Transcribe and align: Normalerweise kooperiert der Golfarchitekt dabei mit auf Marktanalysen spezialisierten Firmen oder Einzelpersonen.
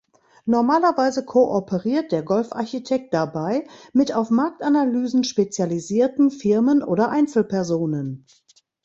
Normalerweise 0.45 1.23
kooperiert 1.25 2.11
der 2.11 2.23
Golfarchitekt 2.23 3.13
dabei 3.13 3.67
mit 3.93 4.15
auf 4.15 4.31
Marktanalysen 4.31 5.23
spezialisierten 5.23 6.31
Firmen 6.31 6.81
oder 6.81 7.09
Einzelpersonen. 7.09 8.25